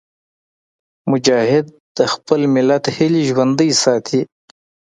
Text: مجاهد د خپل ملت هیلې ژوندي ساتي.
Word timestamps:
مجاهد 1.11 1.65
د 1.97 1.99
خپل 2.13 2.41
ملت 2.55 2.83
هیلې 2.95 3.21
ژوندي 3.29 3.69
ساتي. 3.83 4.21